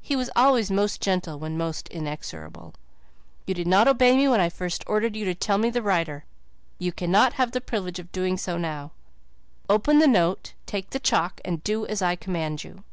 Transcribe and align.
He 0.00 0.16
was 0.16 0.30
always 0.34 0.70
most 0.70 1.02
gentle 1.02 1.38
when 1.38 1.58
most 1.58 1.88
inexorable. 1.88 2.72
"You 3.44 3.52
did 3.52 3.66
not 3.66 3.86
obey 3.86 4.16
me 4.16 4.26
when 4.26 4.40
I 4.40 4.48
first 4.48 4.82
ordered 4.86 5.14
you 5.14 5.26
to 5.26 5.34
tell 5.34 5.58
me 5.58 5.68
the 5.68 5.82
writer. 5.82 6.24
You 6.78 6.92
cannot 6.92 7.34
have 7.34 7.50
the 7.52 7.60
privilege 7.60 7.98
of 7.98 8.10
doing 8.10 8.38
so 8.38 8.56
now. 8.56 8.92
Open 9.68 9.98
the 9.98 10.06
note, 10.08 10.54
take 10.64 10.88
the 10.88 10.98
chalk, 10.98 11.42
and 11.44 11.62
do 11.62 11.84
as 11.84 12.00
I 12.00 12.16
command 12.16 12.64
you." 12.64 12.84